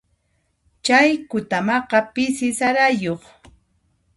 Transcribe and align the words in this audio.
Chay 0.85 1.09
kutamaqa 1.29 1.99
pisi 2.13 2.47
sarayuq. 2.59 3.21